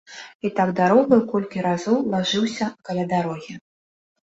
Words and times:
І 0.47 0.49
так 0.59 0.71
дарогаю 0.79 1.19
колькі 1.33 1.65
разоў 1.67 2.01
лажыўся 2.15 2.73
каля 2.89 3.07
дарогі. 3.15 3.61